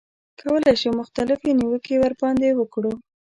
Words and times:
کولای 0.39 0.75
شو 0.81 0.89
مختلفې 0.99 1.51
نیوکې 1.59 1.95
ورباندې 1.99 2.49
وکړو. 2.55 2.93